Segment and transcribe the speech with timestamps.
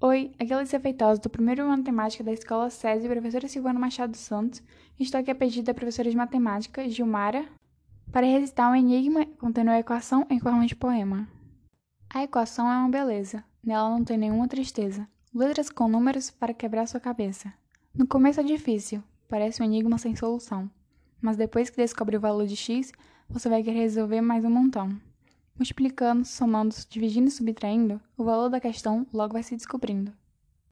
[0.00, 4.16] Oi, aqui é Feitosa, do primeiro ano de matemática da Escola SESI, professora Silvana Machado
[4.16, 4.62] Santos,
[4.96, 7.44] estou aqui a pedido da professora de matemática, Gilmara,
[8.12, 11.26] para recitar um enigma contendo a equação em forma de poema.
[12.08, 15.04] A equação é uma beleza, nela não tem nenhuma tristeza.
[15.34, 17.52] Letras com números para quebrar sua cabeça.
[17.92, 20.70] No começo é difícil, parece um enigma sem solução,
[21.20, 22.92] mas depois que descobre o valor de x,
[23.28, 24.96] você vai querer resolver mais um montão.
[25.58, 30.12] Multiplicando, somando, dividindo e subtraindo, o valor da questão logo vai se descobrindo.